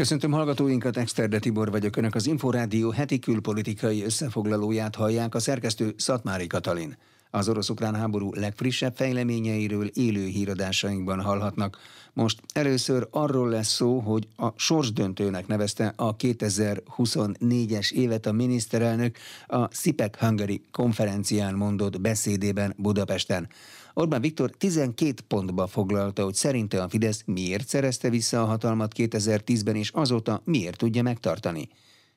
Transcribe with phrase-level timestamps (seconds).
[0.00, 1.96] Köszöntöm hallgatóinkat, Exterde Tibor vagyok.
[1.96, 6.96] Önök az Inforádió heti külpolitikai összefoglalóját hallják a szerkesztő Szatmári Katalin.
[7.30, 11.78] Az orosz-ukrán háború legfrissebb fejleményeiről élő híradásainkban hallhatnak.
[12.12, 19.74] Most először arról lesz szó, hogy a sorsdöntőnek nevezte a 2024-es évet a miniszterelnök a
[19.74, 23.48] SIPEC Hungary konferencián mondott beszédében Budapesten.
[23.94, 29.76] Orbán Viktor 12 pontba foglalta, hogy szerinte a Fidesz miért szerezte vissza a hatalmat 2010-ben,
[29.76, 31.68] és azóta miért tudja megtartani.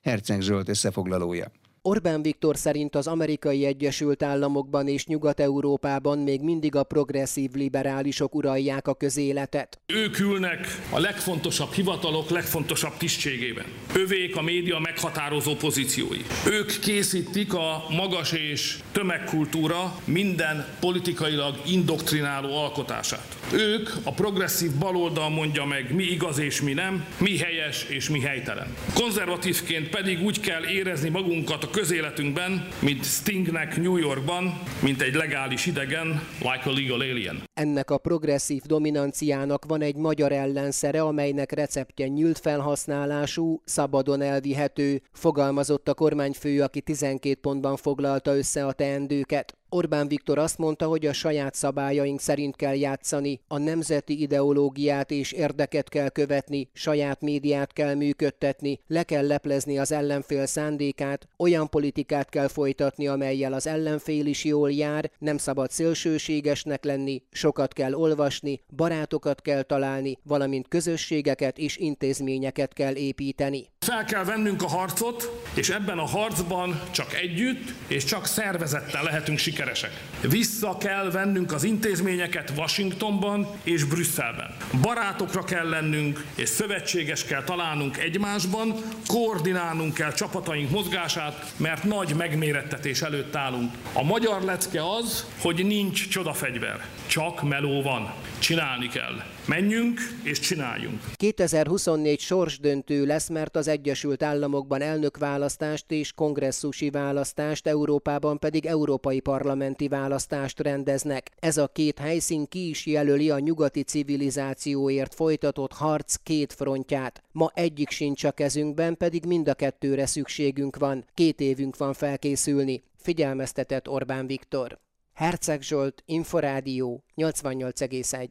[0.02, 1.50] Herceg Zsolt összefoglalója.
[1.86, 8.88] Orbán Viktor szerint az amerikai Egyesült Államokban és Nyugat-Európában még mindig a progresszív liberálisok uralják
[8.88, 9.78] a közéletet.
[9.86, 13.64] Ők ülnek a legfontosabb hivatalok legfontosabb tisztségében.
[13.94, 16.20] Övék a média meghatározó pozíciói.
[16.46, 23.36] Ők készítik a magas és tömegkultúra minden politikailag indoktrináló alkotását.
[23.52, 28.20] Ők, a progresszív baloldal mondja meg, mi igaz és mi nem, mi helyes és mi
[28.20, 28.76] helytelen.
[28.94, 35.66] Konzervatívként pedig úgy kell érezni magunkat a közéletünkben, mint Stingnek New Yorkban, mint egy legális
[35.66, 36.06] idegen,
[36.38, 37.42] like a legal alien.
[37.54, 45.88] Ennek a progresszív dominanciának van egy magyar ellenszere, amelynek receptje nyílt felhasználású, szabadon elvihető, fogalmazott
[45.88, 49.56] a kormányfő, aki 12 pontban foglalta össze a teendőket.
[49.68, 55.32] Orbán Viktor azt mondta, hogy a saját szabályaink szerint kell játszani, a nemzeti ideológiát és
[55.32, 62.28] érdeket kell követni, saját médiát kell működtetni, le kell leplezni az ellenfél szándékát, olyan politikát
[62.28, 68.60] kell folytatni, amelyel az ellenfél is jól jár, nem szabad szélsőségesnek lenni, sokat kell olvasni,
[68.76, 73.72] barátokat kell találni, valamint közösségeket és intézményeket kell építeni.
[73.84, 79.38] Fel kell vennünk a harcot, és ebben a harcban csak együtt és csak szervezettel lehetünk
[79.38, 80.00] sikeresek.
[80.20, 84.56] Vissza kell vennünk az intézményeket Washingtonban és Brüsszelben.
[84.80, 88.74] Barátokra kell lennünk, és szövetséges kell találnunk egymásban,
[89.06, 93.72] koordinálnunk kell csapataink mozgását, mert nagy megmérettetés előtt állunk.
[93.92, 98.12] A magyar lecke az, hogy nincs csodafegyver, csak meló van.
[98.38, 99.33] Csinálni kell.
[99.46, 101.00] Menjünk és csináljunk.
[101.14, 109.88] 2024 sorsdöntő lesz, mert az Egyesült Államokban elnökválasztást és kongresszusi választást, Európában pedig európai parlamenti
[109.88, 111.30] választást rendeznek.
[111.38, 117.22] Ez a két helyszín ki is jelöli a nyugati civilizációért folytatott harc két frontját.
[117.32, 121.04] Ma egyik sincs a kezünkben, pedig mind a kettőre szükségünk van.
[121.14, 124.78] Két évünk van felkészülni, figyelmeztetett Orbán Viktor.
[125.14, 128.28] Herceg Zsolt, Inforádió, 88,1.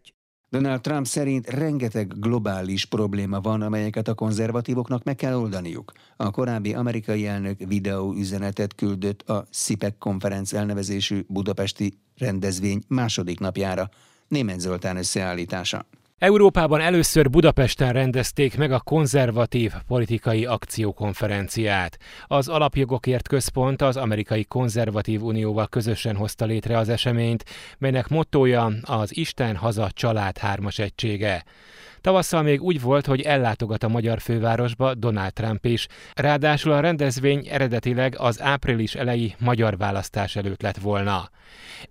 [0.54, 5.92] Donald Trump szerint rengeteg globális probléma van, amelyeket a konzervatívoknak meg kell oldaniuk.
[6.16, 13.90] A korábbi amerikai elnök videó üzenetet küldött a CIPEC konferenc elnevezésű budapesti rendezvény második napjára.
[14.28, 15.86] Német Zoltán összeállítása.
[16.24, 21.98] Európában először Budapesten rendezték meg a konzervatív politikai akciókonferenciát.
[22.28, 27.46] Az Alapjogokért Központ az Amerikai Konzervatív Unióval közösen hozta létre az eseményt,
[27.78, 31.44] melynek mottója az Isten haza család hármas egysége.
[32.04, 35.88] Tavasszal még úgy volt, hogy ellátogat a magyar fővárosba Donald Trump is.
[36.14, 41.30] Ráadásul a rendezvény eredetileg az április elejé magyar választás előtt lett volna.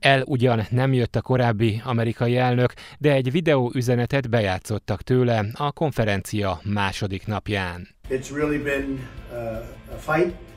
[0.00, 5.72] El ugyan nem jött a korábbi amerikai elnök, de egy videó üzenetet bejátszottak tőle a
[5.72, 7.88] konferencia második napján.
[8.08, 10.51] It's really been, uh, a fight.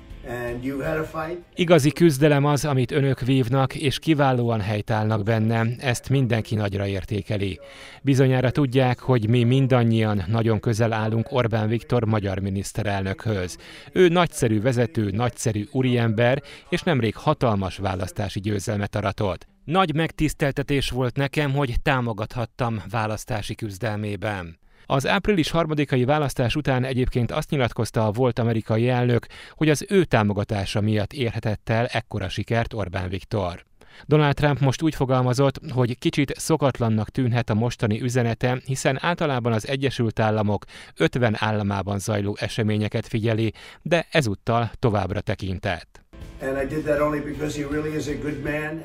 [1.56, 7.59] Igazi küzdelem az, amit önök vívnak, és kiválóan helytállnak benne, ezt mindenki nagyra értékeli.
[8.02, 13.58] Bizonyára tudják, hogy mi mindannyian nagyon közel állunk Orbán Viktor magyar miniszterelnökhöz.
[13.91, 19.47] Ő nagyszerű vezető, nagyszerű úriember, és nemrég hatalmas választási győzelmet aratott.
[19.64, 24.58] Nagy megtiszteltetés volt nekem, hogy támogathattam választási küzdelmében.
[24.85, 30.03] Az április harmadikai választás után egyébként azt nyilatkozta a volt amerikai elnök, hogy az ő
[30.03, 33.66] támogatása miatt érhetett el ekkora sikert Orbán Viktor.
[34.06, 39.68] Donald Trump most úgy fogalmazott, hogy kicsit szokatlannak tűnhet a mostani üzenete, hiszen általában az
[39.68, 40.66] Egyesült Államok
[40.97, 46.04] 50 államában zajló eseményeket figyeli, de ezúttal továbbra tekintett.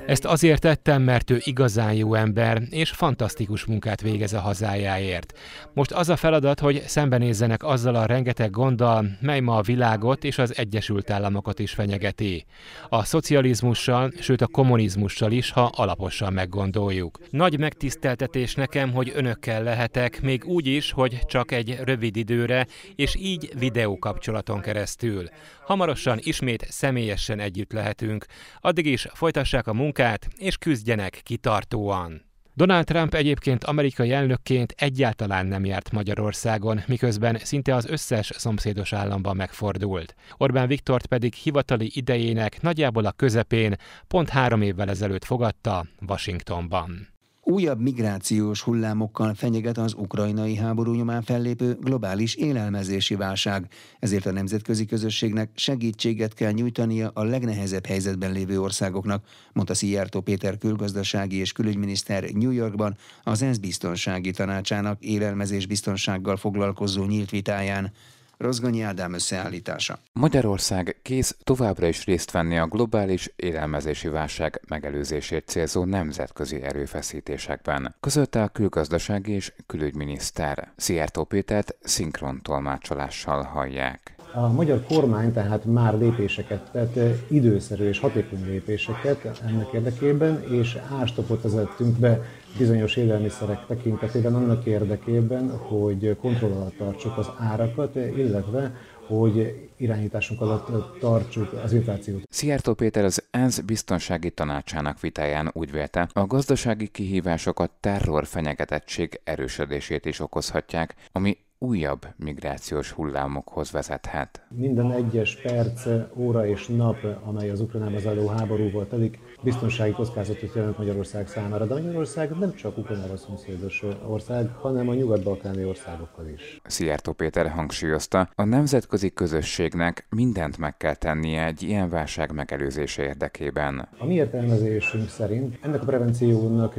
[0.07, 5.39] Ezt azért tettem, mert ő igazán jó ember, és fantasztikus munkát végez a hazájáért.
[5.73, 10.39] Most az a feladat, hogy szembenézzenek azzal a rengeteg gonddal, mely ma a világot és
[10.39, 12.45] az Egyesült Államokat is fenyegeti.
[12.89, 17.19] A szocializmussal, sőt a kommunizmussal is, ha alaposan meggondoljuk.
[17.31, 22.67] Nagy megtiszteltetés nekem, hogy önökkel lehetek, még úgy is, hogy csak egy rövid időre,
[22.97, 25.29] és így videókapcsolaton keresztül.
[25.65, 28.25] Hamarosan ismét személyesen együtt lehetünk.
[28.61, 32.29] Addig is folytassák a munkát, és küzdjenek kitartóan.
[32.55, 39.37] Donald Trump egyébként amerikai elnökként egyáltalán nem járt Magyarországon, miközben szinte az összes szomszédos államban
[39.37, 40.15] megfordult.
[40.37, 43.77] Orbán Viktort pedig hivatali idejének nagyjából a közepén
[44.09, 47.10] pont három évvel ezelőtt fogadta Washingtonban.
[47.43, 53.67] Újabb migrációs hullámokkal fenyeget az ukrajnai háború nyomán fellépő globális élelmezési válság,
[53.99, 60.59] ezért a nemzetközi közösségnek segítséget kell nyújtania a legnehezebb helyzetben lévő országoknak, mondta Szijjártó Péter
[60.59, 67.93] külgazdasági és külügyminiszter New Yorkban az ENSZ biztonsági tanácsának élelmezés biztonsággal foglalkozó nyílt vitáján.
[68.41, 69.99] Rozgonyi Ádám összeállítása.
[70.13, 78.43] Magyarország kész továbbra is részt venni a globális élelmezési válság megelőzését célzó nemzetközi erőfeszítésekben, közölte
[78.43, 80.73] a külgazdasági és külügyminiszter.
[80.77, 84.15] Szijjártó Pétert szinkron tolmácsolással hallják.
[84.35, 86.99] A magyar kormány tehát már lépéseket tett,
[87.31, 92.23] időszerű és hatékony lépéseket ennek érdekében, és ástopot vezettünk be
[92.59, 98.75] bizonyos élelmiszerek tekintetében annak érdekében, hogy kontroll alatt tartsuk az árakat, illetve
[99.07, 102.23] hogy irányításunk alatt tartsuk az inflációt.
[102.29, 109.21] Szijjártó Péter az ENSZ biztonsági tanácsának vitáján úgy vélte, a gazdasági kihívások a terror fenyegetettség
[109.25, 114.47] erősödését is okozhatják, ami újabb migrációs hullámokhoz vezethet.
[114.49, 115.87] Minden egyes perc,
[116.17, 121.67] óra és nap, amely az Ukrajnában zajló háborúval telik, biztonsági kockázatot jelent Magyarország számára.
[121.67, 126.61] De Magyarország nem csak Ukrajnával szomszédos ország, hanem a nyugat-balkáni országokkal is.
[126.65, 133.89] Szijjártó Péter hangsúlyozta, a nemzetközi közösségnek mindent meg kell tennie egy ilyen válság megelőzése érdekében.
[133.99, 136.75] A mi értelmezésünk szerint ennek a prevenciónak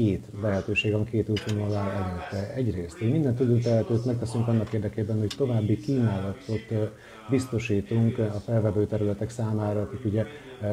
[0.00, 2.54] két lehetőség van, két útvonal előtte.
[2.54, 3.64] Egyrészt, hogy minden tőlünk
[4.04, 6.92] megteszünk annak érdekében, hogy további kínálatot
[7.30, 10.24] biztosítunk a felvevő területek számára, akik ugye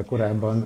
[0.06, 0.62] korábban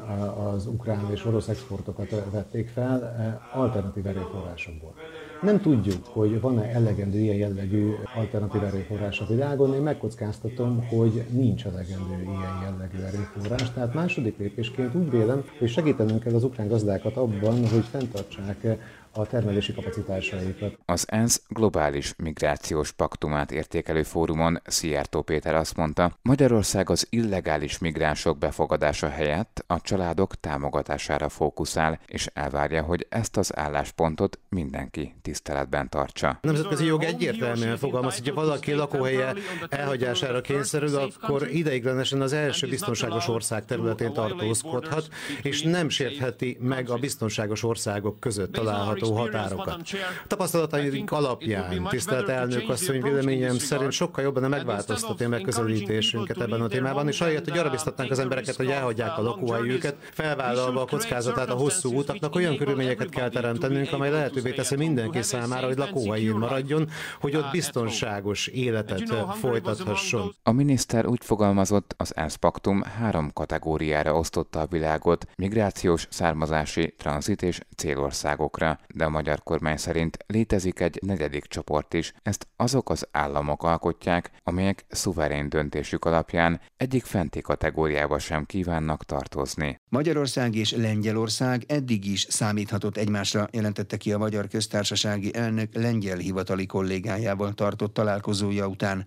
[0.53, 3.15] az ukrán és orosz exportokat vették fel
[3.53, 4.93] alternatív erőforrásokból.
[5.41, 9.73] Nem tudjuk, hogy van-e elegendő ilyen jellegű alternatív erőforrás a világon.
[9.73, 13.71] Én megkockáztatom, hogy nincs elegendő ilyen jellegű erőforrás.
[13.71, 18.77] Tehát második lépésként úgy vélem, hogy segítenünk kell az ukrán gazdákat abban, hogy fenntartsák
[19.13, 20.77] a termelési kapacitásaikat.
[20.85, 28.37] Az ENSZ globális migrációs paktumát értékelő fórumon Szijjártó Péter azt mondta, Magyarország az illegális migránsok
[28.37, 36.27] befogadása helyett a családok támogatására fókuszál, és elvárja, hogy ezt az álláspontot mindenki tiszteletben tartsa.
[36.27, 39.33] A nemzetközi jog egyértelműen fogalmaz, hogy ha valaki lakóhelye
[39.69, 45.07] elhagyására kényszerül, akkor ideiglenesen az első biztonságos ország területén tartózkodhat,
[45.41, 49.81] és nem sértheti meg a biztonságos országok között található megható határokat.
[50.27, 57.07] Tapasztalataink alapján, tisztelt elnök asszony, véleményem szerint sokkal jobban megváltoztatni a megközelítésünket ebben a témában,
[57.07, 61.53] és ahelyett, hogy arra biztatnánk az embereket, hogy elhagyják a lakóhelyüket, felvállalva a kockázatát a
[61.53, 66.89] hosszú utaknak, olyan körülményeket kell teremtenünk, amely lehetővé teszi mindenki számára, hogy lakóhelyén maradjon,
[67.19, 70.35] hogy ott biztonságos életet folytathasson.
[70.43, 77.41] A miniszter úgy fogalmazott, az ENSZ paktum három kategóriára osztotta a világot, migrációs, származási, tranzit
[77.41, 83.07] és célországokra de a magyar kormány szerint létezik egy negyedik csoport is, ezt azok az
[83.11, 89.79] államok alkotják, amelyek szuverén döntésük alapján egyik fenti kategóriába sem kívánnak tartozni.
[89.89, 96.65] Magyarország és Lengyelország eddig is számíthatott egymásra, jelentette ki a Magyar Köztársasági Elnök lengyel hivatali
[96.65, 99.05] kollégájával tartott találkozója után.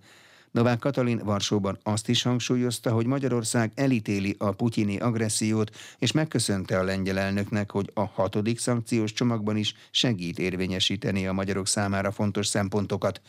[0.55, 6.83] Novák Katalin Varsóban azt is hangsúlyozta, hogy Magyarország elítéli a putyini agressziót, és megköszönte a
[6.83, 13.21] lengyel elnöknek, hogy a hatodik szankciós csomagban is segít érvényesíteni a magyarok számára fontos szempontokat.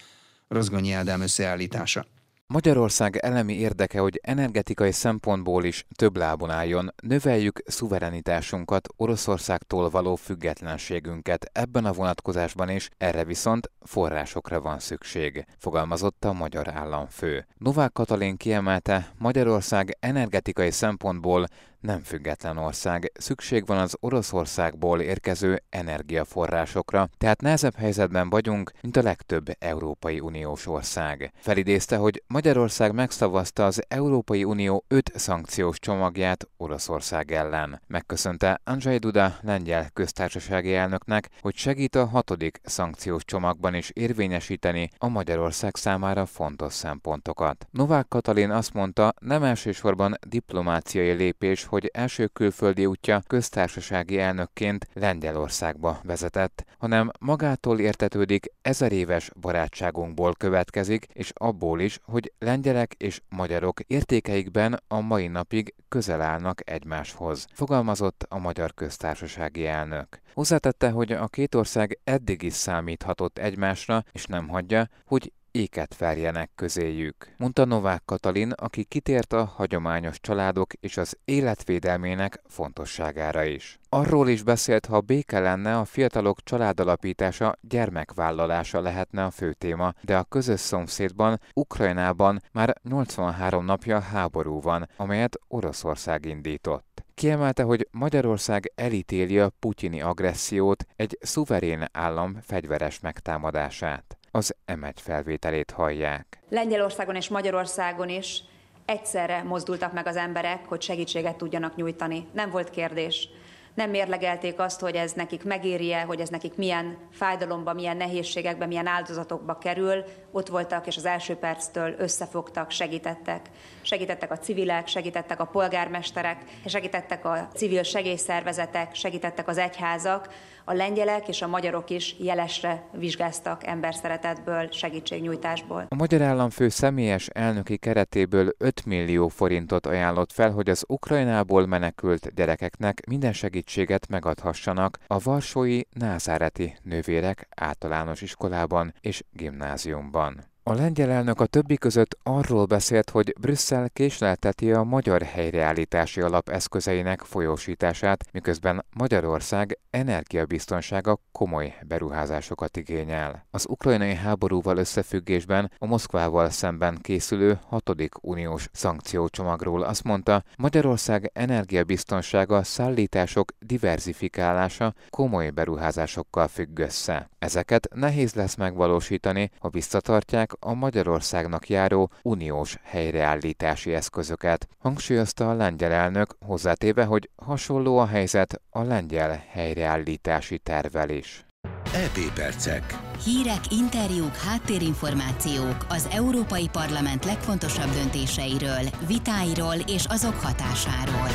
[0.48, 2.06] Rozgonyi Ádám összeállítása.
[2.48, 11.50] Magyarország elemi érdeke, hogy energetikai szempontból is több lábon álljon, növeljük szuverenitásunkat, Oroszországtól való függetlenségünket
[11.52, 17.46] ebben a vonatkozásban is, erre viszont forrásokra van szükség, fogalmazott a magyar államfő.
[17.58, 21.46] Novák Katalin kiemelte, Magyarország energetikai szempontból
[21.86, 29.02] nem független ország, szükség van az Oroszországból érkező energiaforrásokra, tehát nehezebb helyzetben vagyunk, mint a
[29.02, 31.32] legtöbb Európai Uniós ország.
[31.40, 37.80] Felidézte, hogy Magyarország megszavazta az Európai Unió öt szankciós csomagját Oroszország ellen.
[37.86, 45.08] Megköszönte Andrzej Duda lengyel köztársasági elnöknek, hogy segít a hatodik szankciós csomagban is érvényesíteni a
[45.08, 47.66] Magyarország számára fontos szempontokat.
[47.70, 56.00] Novák Katalin azt mondta, nem elsősorban diplomáciai lépés, hogy első külföldi útja köztársasági elnökként Lengyelországba
[56.02, 63.80] vezetett, hanem magától értetődik ezer éves barátságunkból következik, és abból is, hogy lengyelek és magyarok
[63.80, 70.20] értékeikben a mai napig közel állnak egymáshoz, fogalmazott a Magyar Köztársasági elnök.
[70.34, 76.50] Hozzátette, hogy a két ország eddig is számíthatott egymásra, és nem hagyja, hogy éket verjenek
[76.54, 83.78] közéjük, mondta Novák Katalin, aki kitért a hagyományos családok és az életvédelmének fontosságára is.
[83.88, 90.16] Arról is beszélt, ha béke lenne, a fiatalok családalapítása, gyermekvállalása lehetne a fő téma, de
[90.16, 97.04] a közös szomszédban, Ukrajnában már 83 napja háború van, amelyet Oroszország indított.
[97.14, 105.70] Kiemelte, hogy Magyarország elítéli a putyini agressziót, egy szuverén állam fegyveres megtámadását az M1 felvételét
[105.70, 106.38] hallják.
[106.48, 108.42] Lengyelországon és Magyarországon is
[108.84, 112.26] egyszerre mozdultak meg az emberek, hogy segítséget tudjanak nyújtani.
[112.32, 113.28] Nem volt kérdés
[113.76, 118.86] nem mérlegelték azt, hogy ez nekik megéri-e, hogy ez nekik milyen fájdalomba, milyen nehézségekbe, milyen
[118.86, 120.04] áldozatokba kerül.
[120.30, 123.50] Ott voltak, és az első perctől összefogtak, segítettek.
[123.82, 130.28] Segítettek a civilek, segítettek a polgármesterek, segítettek a civil segélyszervezetek, segítettek az egyházak.
[130.68, 135.86] A lengyelek és a magyarok is jelesre vizsgáztak emberszeretetből, segítségnyújtásból.
[135.88, 142.34] A magyar államfő személyes elnöki keretéből 5 millió forintot ajánlott fel, hogy az Ukrajnából menekült
[142.34, 150.55] gyerekeknek minden segít segítséget megadhassanak a Varsói Názáreti Nővérek általános iskolában és gimnáziumban.
[150.68, 156.48] A lengyel elnök a többi között arról beszélt, hogy Brüsszel késlelteti a magyar helyreállítási alap
[156.48, 163.46] eszközeinek folyósítását, miközben Magyarország energiabiztonsága komoly beruházásokat igényel.
[163.50, 172.62] Az ukrajnai háborúval összefüggésben a Moszkvával szemben készülő hatodik uniós szankciócsomagról azt mondta, Magyarország energiabiztonsága
[172.62, 177.30] szállítások diversifikálása komoly beruházásokkal függ össze.
[177.38, 185.92] Ezeket nehéz lesz megvalósítani, ha visszatartják a Magyarországnak járó uniós helyreállítási eszközöket, hangsúlyozta a lengyel
[185.92, 191.46] elnök, hozzátéve, hogy hasonló a helyzet a lengyel helyreállítási tervel is.
[191.94, 192.98] EP percek.
[193.24, 201.28] Hírek, interjúk, háttérinformációk az Európai Parlament legfontosabb döntéseiről, vitáiról és azok hatásáról.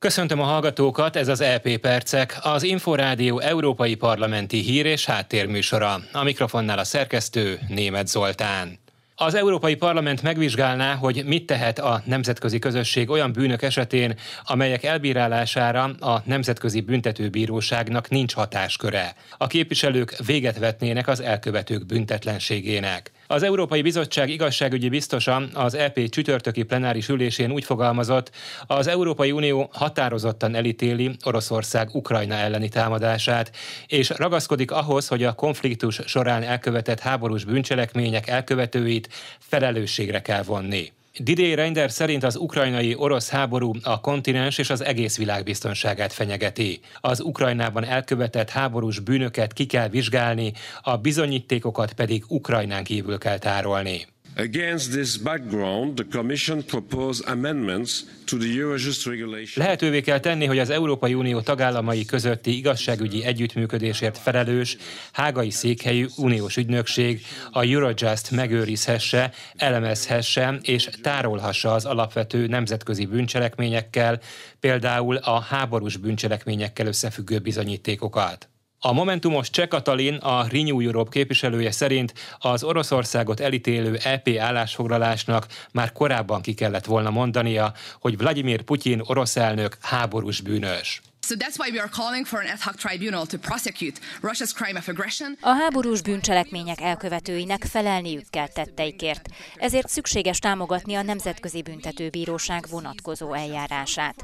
[0.00, 6.00] Köszöntöm a hallgatókat, ez az EP Percek, az Inforádió Európai Parlamenti Hír és Háttérműsora.
[6.12, 8.78] A mikrofonnál a szerkesztő Német Zoltán.
[9.14, 14.14] Az Európai Parlament megvizsgálná, hogy mit tehet a nemzetközi közösség olyan bűnök esetén,
[14.44, 19.14] amelyek elbírálására a Nemzetközi Büntetőbíróságnak nincs hatásköre.
[19.38, 23.12] A képviselők véget vetnének az elkövetők büntetlenségének.
[23.30, 28.30] Az Európai Bizottság igazságügyi biztosa az EP csütörtöki plenáris ülésén úgy fogalmazott,
[28.66, 33.56] az Európai Unió határozottan elítéli Oroszország Ukrajna elleni támadását,
[33.86, 39.08] és ragaszkodik ahhoz, hogy a konfliktus során elkövetett háborús bűncselekmények elkövetőit
[39.38, 40.92] felelősségre kell vonni.
[41.16, 46.80] Didier Reinders szerint az ukrajnai orosz háború a kontinens és az egész világ biztonságát fenyegeti.
[47.00, 54.06] Az Ukrajnában elkövetett háborús bűnöket ki kell vizsgálni, a bizonyítékokat pedig Ukrajnán kívül kell tárolni.
[54.40, 59.64] Against this background, the Commission proposed amendments to the Eurojust regulation.
[59.64, 64.76] Lehetővé kell tenni, hogy az Európai Unió tagállamai közötti igazságügyi együttműködésért felelős
[65.12, 67.20] hágai székhelyű uniós ügynökség
[67.52, 74.20] a Eurojust megőrizhesse, elemezhesse és tárolhassa az alapvető nemzetközi bűncselekményekkel,
[74.60, 78.48] például a háborús bűncselekményekkel összefüggő bizonyítékokat.
[78.80, 85.92] A Momentumos Cseh Katalin, a Renew Europe képviselője szerint az Oroszországot elítélő EP állásfoglalásnak már
[85.92, 91.02] korábban ki kellett volna mondania, hogy Vladimir Putyin orosz elnök háborús bűnös.
[91.28, 94.78] So that's why we are calling for an ad hoc tribunal to prosecute Russia's crime
[94.78, 95.36] of aggression.
[95.40, 99.28] A háborús bűncselekmények elkövetőinek felelniük kell tetteikért.
[99.56, 104.14] Ezért szükséges támogatni a Nemzetközi Büntetőbíróság vonatkozó eljárását.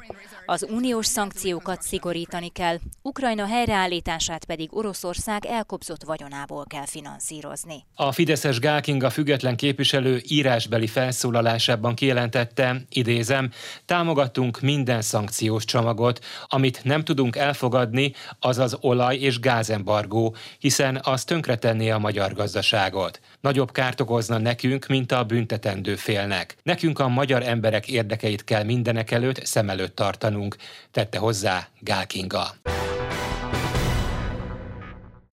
[0.47, 7.85] Az uniós szankciókat szigorítani kell, Ukrajna helyreállítását pedig Oroszország elkobzott vagyonából kell finanszírozni.
[7.95, 13.51] A Fideszes Gálkinga független képviselő írásbeli felszólalásában kijelentette, idézem,
[13.85, 21.01] támogatunk minden szankciós csomagot, amit nem nem tudunk elfogadni, az az olaj- és gázembargó, hiszen
[21.03, 23.21] az tönkretenné a magyar gazdaságot.
[23.41, 26.57] Nagyobb kárt okozna nekünk, mint a büntetendő félnek.
[26.63, 30.57] Nekünk a magyar emberek érdekeit kell mindenek előtt szem előtt tartanunk,
[30.91, 32.55] tette hozzá Gál Kinga.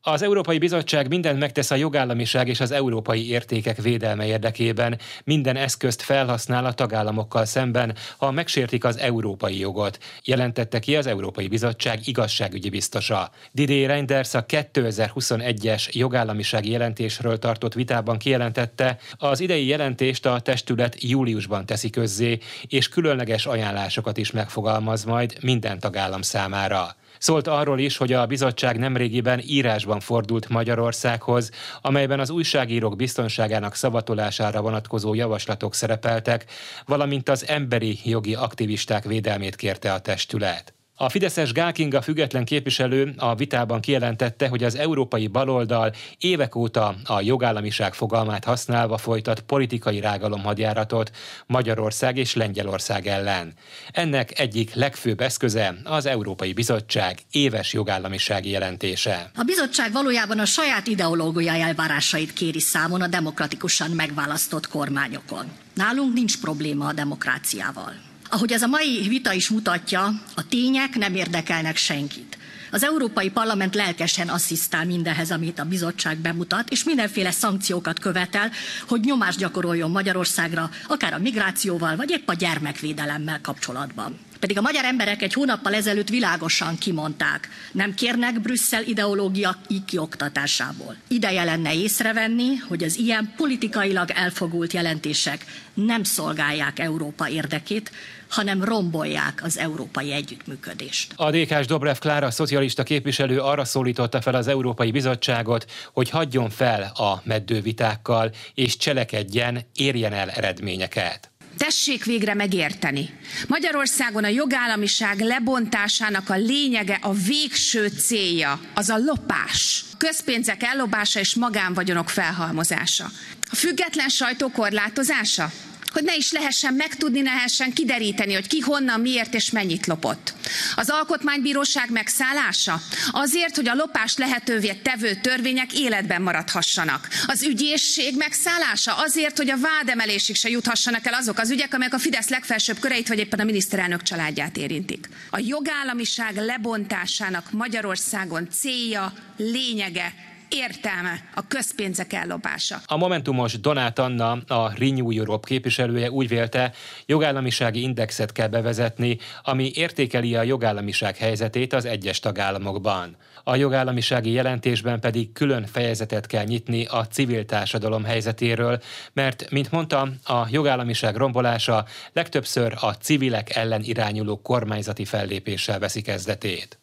[0.04, 6.02] Az Európai Bizottság mindent megtesz a jogállamiság és az európai értékek védelme érdekében, minden eszközt
[6.02, 12.70] felhasznál a tagállamokkal szemben, ha megsértik az európai jogot, jelentette ki az Európai Bizottság igazságügyi
[12.70, 13.30] biztosa.
[13.52, 21.66] Didier Reinders a 2021-es jogállamisági jelentésről tartott vitában kijelentette, az idei jelentést a testület júliusban
[21.66, 26.96] teszi közzé, és különleges ajánlásokat is megfogalmaz majd minden tagállam számára.
[27.22, 31.52] Szólt arról is, hogy a bizottság nemrégiben írásban fordult Magyarországhoz,
[31.82, 36.46] amelyben az újságírók biztonságának szavatolására vonatkozó javaslatok szerepeltek,
[36.86, 40.74] valamint az emberi jogi aktivisták védelmét kérte a testület.
[41.02, 47.22] A Fideszes Gálkinga független képviselő a vitában kijelentette, hogy az európai baloldal évek óta a
[47.22, 51.12] jogállamiság fogalmát használva folytat politikai rágalomhadjáratot
[51.46, 53.54] Magyarország és Lengyelország ellen.
[53.92, 59.32] Ennek egyik legfőbb eszköze az Európai Bizottság éves jogállamisági jelentése.
[59.36, 65.46] A bizottság valójában a saját ideológiai elvárásait kéri számon a demokratikusan megválasztott kormányokon.
[65.74, 68.10] Nálunk nincs probléma a demokráciával.
[68.34, 70.04] Ahogy ez a mai vita is mutatja,
[70.36, 72.38] a tények nem érdekelnek senkit.
[72.72, 78.52] Az Európai Parlament lelkesen asszisztál mindenhez, amit a bizottság bemutat, és mindenféle szankciókat követel,
[78.88, 84.20] hogy nyomást gyakoroljon Magyarországra, akár a migrációval, vagy épp a gyermekvédelemmel kapcsolatban.
[84.42, 89.56] Pedig a magyar emberek egy hónappal ezelőtt világosan kimondták, nem kérnek Brüsszel ideológia
[89.86, 90.96] kioktatásából.
[91.08, 97.92] Ideje lenne észrevenni, hogy az ilyen politikailag elfogult jelentések nem szolgálják Európa érdekét,
[98.30, 101.14] hanem rombolják az európai együttműködést.
[101.16, 106.82] A DK-s Dobrev Klára szocialista képviselő arra szólította fel az Európai Bizottságot, hogy hagyjon fel
[106.82, 111.31] a meddővitákkal és cselekedjen, érjen el eredményeket.
[111.58, 113.10] Tessék végre megérteni.
[113.48, 119.84] Magyarországon a jogállamiság lebontásának a lényege, a végső célja, az a lopás.
[119.98, 123.12] Közpénzek ellopása és magánvagyonok felhalmozása.
[123.52, 125.52] A független sajtó korlátozása?
[125.92, 130.34] Hogy ne is lehessen megtudni, ne lehessen kideríteni, hogy ki honnan, miért és mennyit lopott.
[130.76, 132.82] Az alkotmánybíróság megszállása
[133.12, 137.08] azért, hogy a lopást lehetővé tevő törvények életben maradhassanak.
[137.26, 142.00] Az ügyészség megszállása azért, hogy a vádemelésig se juthassanak el azok az ügyek, amelyek a
[142.00, 145.10] Fidesz legfelsőbb köreit vagy éppen a miniszterelnök családját érintik.
[145.30, 150.14] A jogállamiság lebontásának Magyarországon célja, lényege
[150.52, 152.82] értelme a közpénzek ellopása.
[152.86, 156.72] A Momentumos Donát Anna, a Renew Europe képviselője úgy vélte,
[157.06, 163.16] jogállamisági indexet kell bevezetni, ami értékeli a jogállamiság helyzetét az egyes tagállamokban.
[163.44, 168.82] A jogállamisági jelentésben pedig külön fejezetet kell nyitni a civil társadalom helyzetéről,
[169.14, 176.80] mert, mint mondtam, a jogállamiság rombolása legtöbbször a civilek ellen irányuló kormányzati fellépéssel veszi kezdetét.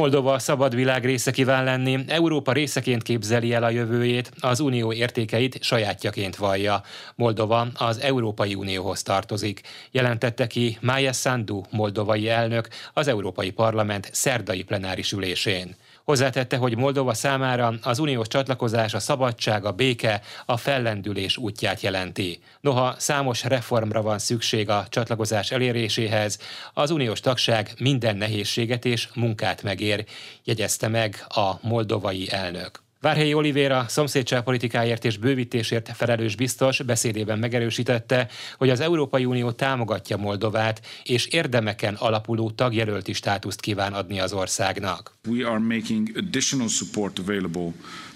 [0.00, 5.62] Moldova szabad világ része kíván lenni, Európa részeként képzeli el a jövőjét, az unió értékeit
[5.62, 6.82] sajátjaként vallja.
[7.14, 9.60] Moldova az Európai Unióhoz tartozik,
[9.90, 15.76] jelentette ki Mája Sandu moldovai elnök az Európai Parlament szerdai plenáris ülésén.
[16.10, 22.38] Hozzátette, hogy Moldova számára az uniós csatlakozás a szabadság, a béke, a fellendülés útját jelenti.
[22.60, 26.38] Noha számos reformra van szükség a csatlakozás eléréséhez,
[26.74, 30.04] az uniós tagság minden nehézséget és munkát megér,
[30.44, 32.89] jegyezte meg a moldovai elnök.
[33.02, 40.86] Várhelyi Olivéra szomszédságpolitikáért és bővítésért felelős biztos beszédében megerősítette, hogy az Európai Unió támogatja Moldovát,
[41.02, 45.14] és érdemeken alapuló tagjelölti státuszt kíván adni az országnak.
[45.28, 47.72] We are making additional support available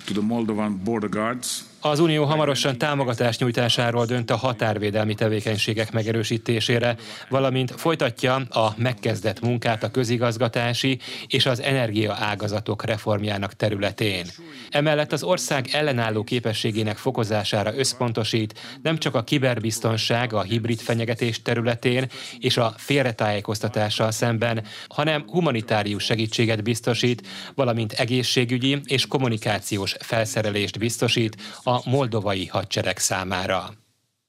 [0.06, 6.96] to the Moldovan border guards az Unió hamarosan támogatás nyújtásáról dönt a határvédelmi tevékenységek megerősítésére,
[7.28, 14.26] valamint folytatja a megkezdett munkát a közigazgatási és az energia ágazatok reformjának területén.
[14.70, 22.06] Emellett az ország ellenálló képességének fokozására összpontosít nem csak a kiberbiztonság, a hibrid fenyegetés területén
[22.38, 31.73] és a félretájékoztatással szemben, hanem humanitárius segítséget biztosít, valamint egészségügyi és kommunikációs felszerelést biztosít a
[31.74, 33.74] a moldovai hadsereg számára.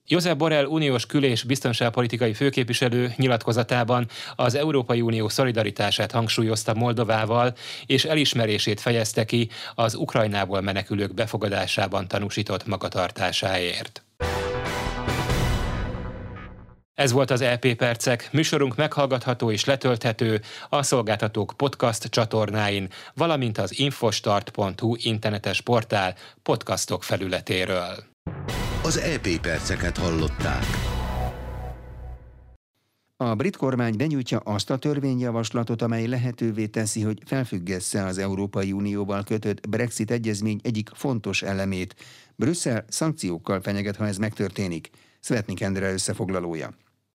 [0.08, 7.54] Josep Borrell uniós kül- és biztonságpolitikai főképviselő nyilatkozatában az Európai Unió szolidaritását hangsúlyozta Moldovával,
[7.86, 14.04] és elismerését fejezte ki az Ukrajnából menekülők befogadásában tanúsított magatartásáért.
[16.96, 18.30] Ez volt az EP Percek.
[18.32, 28.04] Műsorunk meghallgatható és letölthető a szolgáltatók podcast csatornáin, valamint az infostart.hu internetes portál podcastok felületéről.
[28.84, 30.64] Az EP Perceket hallották.
[33.18, 39.24] A brit kormány benyújtja azt a törvényjavaslatot, amely lehetővé teszi, hogy felfüggesse az Európai Unióval
[39.24, 41.96] kötött Brexit egyezmény egyik fontos elemét.
[42.36, 44.90] Brüsszel szankciókkal fenyeget, ha ez megtörténik.
[45.20, 46.74] Svetnik Endre összefoglalója.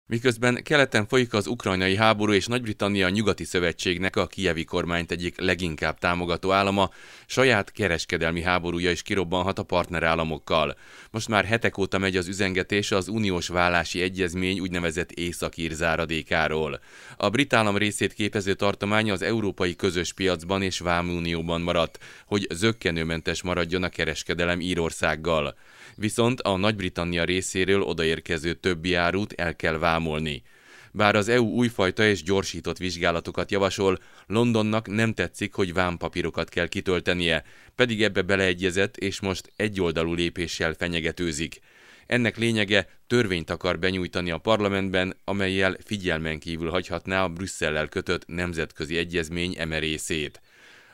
[0.10, 5.40] Miközben keleten folyik az ukrajnai háború és Nagy-Britannia a nyugati szövetségnek a kievi kormányt egyik
[5.40, 6.90] leginkább támogató állama,
[7.26, 10.78] saját kereskedelmi háborúja is kirobbanhat a partnerállamokkal.
[11.12, 16.80] Most már hetek óta megy az üzengetés az uniós vállási egyezmény úgynevezett északír záradékáról.
[17.20, 23.42] A brit állam részét képező tartomány az európai közös piacban és vámunióban maradt, hogy zöggenőmentes
[23.42, 25.58] maradjon a kereskedelem Írországgal.
[25.96, 30.44] Viszont a Nagy-Britannia részéről odaérkező többi árut el kell vámolni.
[30.92, 37.44] Bár az EU újfajta és gyorsított vizsgálatokat javasol, Londonnak nem tetszik, hogy vámpapírokat kell kitöltenie,
[37.76, 41.60] pedig ebbe beleegyezett és most egyoldalú lépéssel fenyegetőzik.
[42.08, 48.98] Ennek lényege törvényt akar benyújtani a parlamentben, amelyel figyelmen kívül hagyhatná a Brüsszellel kötött nemzetközi
[48.98, 50.42] egyezmény emerészét.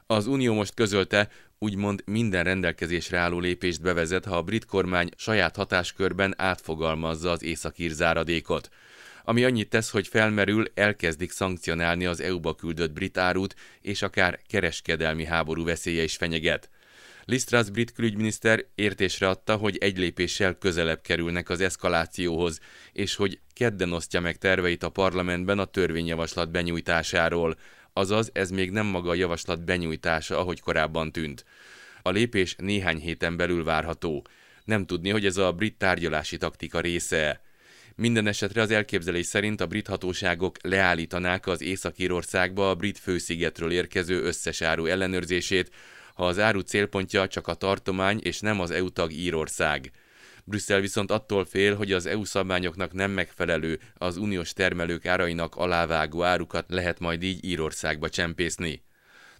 [0.07, 5.55] Az Unió most közölte, úgymond minden rendelkezésre álló lépést bevezet, ha a brit kormány saját
[5.55, 8.69] hatáskörben átfogalmazza az északír záradékot.
[9.23, 15.25] Ami annyit tesz, hogy felmerül, elkezdik szankcionálni az EU-ba küldött brit árut, és akár kereskedelmi
[15.25, 16.69] háború veszélye is fenyeget.
[17.25, 22.59] Lisztrász brit külügyminiszter értésre adta, hogy egy lépéssel közelebb kerülnek az eszkalációhoz,
[22.91, 27.57] és hogy kedden osztja meg terveit a parlamentben a törvényjavaslat benyújtásáról,
[27.93, 31.45] azaz ez még nem maga a javaslat benyújtása, ahogy korábban tűnt.
[32.01, 34.25] A lépés néhány héten belül várható.
[34.63, 37.41] Nem tudni, hogy ez a brit tárgyalási taktika része
[37.95, 44.23] minden esetre az elképzelés szerint a brit hatóságok leállítanák az Észak-Írországba a brit főszigetről érkező
[44.23, 45.71] összes áru ellenőrzését,
[46.13, 49.91] ha az áru célpontja csak a tartomány és nem az EU tag Írország.
[50.43, 56.23] Brüsszel viszont attól fél, hogy az EU szabványoknak nem megfelelő, az uniós termelők árainak alávágó
[56.23, 58.83] árukat lehet majd így Írországba csempészni.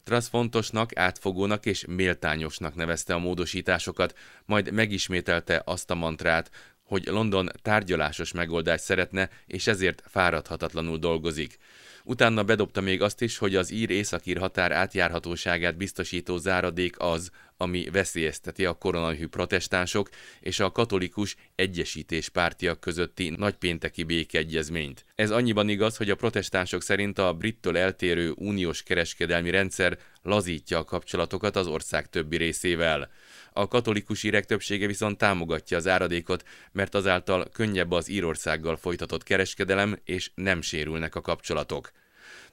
[0.04, 6.52] Trasz fontosnak, átfogónak és méltányosnak nevezte a módosításokat, majd megismételte azt a mantrát,
[6.84, 11.58] hogy London tárgyalásos megoldást szeretne, és ezért fáradhatatlanul dolgozik.
[12.06, 17.90] Utána bedobta még azt is, hogy az ír északír határ átjárhatóságát biztosító záradék az, ami
[17.92, 25.06] veszélyezteti a koronahű protestánsok és a katolikus egyesítés pártiak közötti nagypénteki békeegyezményt.
[25.16, 30.84] Ez annyiban igaz, hogy a protestánsok szerint a brittől eltérő uniós kereskedelmi rendszer lazítja a
[30.84, 33.10] kapcsolatokat az ország többi részével.
[33.54, 40.00] A katolikus írek többsége viszont támogatja az áradékot, mert azáltal könnyebb az Írországgal folytatott kereskedelem,
[40.04, 41.92] és nem sérülnek a kapcsolatok.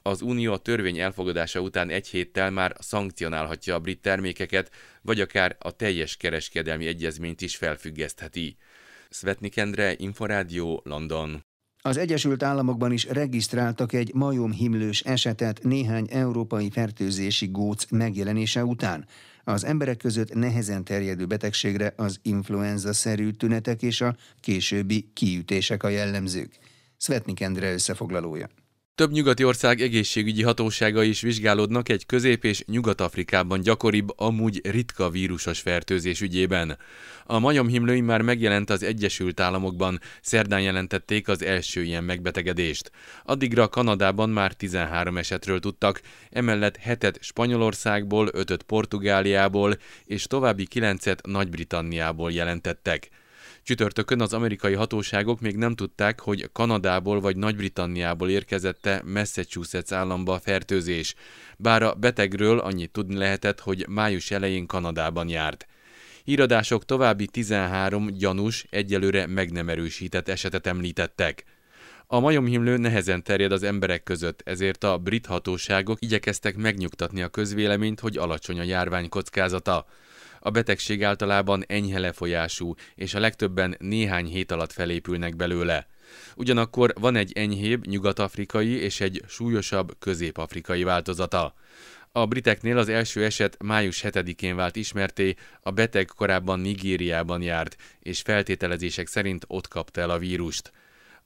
[0.01, 5.55] Az Unió a törvény elfogadása után egy héttel már szankcionálhatja a brit termékeket, vagy akár
[5.59, 8.57] a teljes kereskedelmi egyezményt is felfüggesztheti.
[9.09, 11.45] Svetnik Endre, Inforádió, London.
[11.83, 19.05] Az Egyesült Államokban is regisztráltak egy majomhimlős esetet néhány európai fertőzési góc megjelenése után.
[19.43, 26.57] Az emberek között nehezen terjedő betegségre az influenza-szerű tünetek és a későbbi kiütések a jellemzők.
[26.97, 28.49] Svetnik Endre összefoglalója.
[29.01, 35.59] Több nyugati ország egészségügyi hatósága is vizsgálódnak egy közép- és nyugat-afrikában gyakoribb, amúgy ritka vírusos
[35.59, 36.77] fertőzés ügyében.
[37.25, 42.91] A majomhimlői már megjelent az Egyesült Államokban, szerdán jelentették az első ilyen megbetegedést.
[43.23, 52.31] Addigra Kanadában már 13 esetről tudtak, emellett hetet Spanyolországból, ötöt Portugáliából és további kilencet Nagy-Britanniából
[52.31, 53.09] jelentettek.
[53.63, 60.39] Csütörtökön az amerikai hatóságok még nem tudták, hogy Kanadából vagy Nagy-Britanniából érkezette Massachusetts államba a
[60.39, 61.15] fertőzés,
[61.57, 65.67] bár a betegről annyit tudni lehetett, hogy május elején Kanadában járt.
[66.23, 71.43] Híradások további 13 gyanús, egyelőre meg nem erősített esetet említettek.
[72.07, 77.99] A majomhimlő nehezen terjed az emberek között, ezért a brit hatóságok igyekeztek megnyugtatni a közvéleményt,
[77.99, 79.85] hogy alacsony a járvány kockázata.
[80.43, 85.87] A betegség általában enyhe lefolyású, és a legtöbben néhány hét alatt felépülnek belőle.
[86.35, 91.53] Ugyanakkor van egy enyhébb nyugat-afrikai és egy súlyosabb közép-afrikai változata.
[92.11, 98.21] A briteknél az első eset május 7-én vált ismerté, a beteg korábban Nigériában járt, és
[98.21, 100.71] feltételezések szerint ott kapta el a vírust.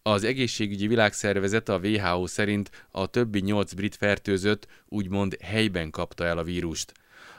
[0.02, 6.38] Az egészségügyi világszervezet a WHO szerint a többi nyolc brit fertőzött úgymond helyben kapta el
[6.38, 6.94] a vírust.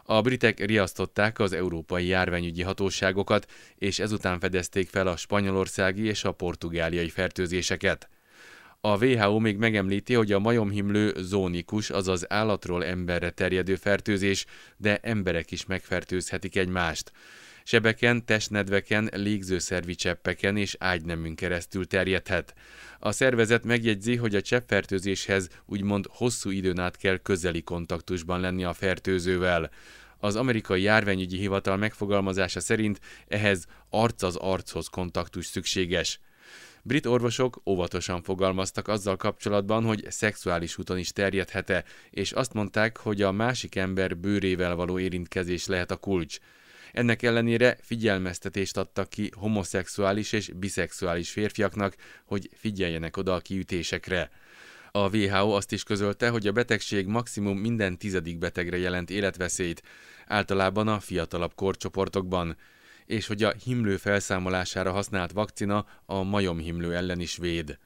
[0.08, 6.32] A britek riasztották az európai járványügyi hatóságokat, és ezután fedezték fel a spanyolországi és a
[6.32, 8.08] portugáliai fertőzéseket.
[8.80, 14.44] A WHO még megemlíti, hogy a majomhimlő zónikus, azaz állatról emberre terjedő fertőzés,
[14.76, 17.12] de emberek is megfertőzhetik egymást.
[17.68, 22.54] Sebeken, testnedveken, légzőszervi cseppeken és ágyneműn keresztül terjedhet.
[22.98, 28.72] A szervezet megjegyzi, hogy a cseppfertőzéshez úgymond hosszú időn át kell közeli kontaktusban lenni a
[28.72, 29.70] fertőzővel.
[30.18, 36.20] Az amerikai járványügyi hivatal megfogalmazása szerint ehhez arc az archoz kontaktus szükséges.
[36.82, 43.22] Brit orvosok óvatosan fogalmaztak azzal kapcsolatban, hogy szexuális úton is terjedhet-e, és azt mondták, hogy
[43.22, 46.38] a másik ember bőrével való érintkezés lehet a kulcs.
[46.92, 54.30] Ennek ellenére figyelmeztetést adtak ki homoszexuális és biszexuális férfiaknak, hogy figyeljenek oda a kiütésekre.
[54.90, 59.82] A WHO azt is közölte, hogy a betegség maximum minden tizedik betegre jelent életveszélyt,
[60.26, 62.56] általában a fiatalabb korcsoportokban
[63.06, 67.78] és hogy a himlő felszámolására használt vakcina a majomhimlő ellen is véd.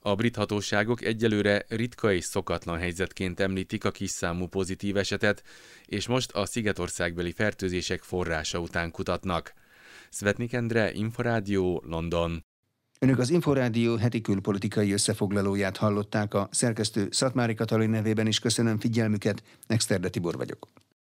[0.00, 5.42] A brit hatóságok egyelőre ritka és szokatlan helyzetként említik a kis számú pozitív esetet,
[5.86, 9.52] és most a szigetországbeli fertőzések forrása után kutatnak.
[10.10, 12.44] Svetnik Endre, Inforádió, London.
[13.00, 19.42] Önök az Inforádió heti külpolitikai összefoglalóját hallották a szerkesztő Szatmári Katalin nevében is köszönöm figyelmüket,
[19.66, 20.68] Nexterde Tibor vagyok.